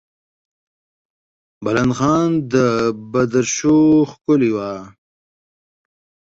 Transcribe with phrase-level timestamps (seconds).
[1.63, 2.55] بلند خان د
[3.11, 3.79] بدرشو
[4.11, 4.71] کښلې وه.